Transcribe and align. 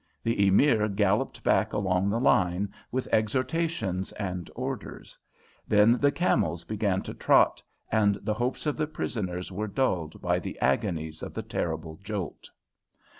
The 0.23 0.47
Emir 0.47 0.87
galloped 0.87 1.43
back 1.43 1.73
along 1.73 2.09
the 2.09 2.19
line, 2.19 2.73
with 2.91 3.07
exhortations 3.11 4.11
and 4.13 4.49
orders. 4.55 5.15
Then 5.67 5.99
the 5.99 6.11
camels 6.11 6.63
began 6.63 7.03
to 7.03 7.13
trot, 7.13 7.61
and 7.91 8.15
the 8.23 8.33
hopes 8.33 8.65
of 8.65 8.77
the 8.77 8.87
prisoners 8.87 9.51
were 9.51 9.67
dulled 9.67 10.19
by 10.19 10.39
the 10.39 10.59
agonies 10.59 11.21
of 11.21 11.35
the 11.35 11.43
terrible 11.43 11.97
jolt. 12.03 12.49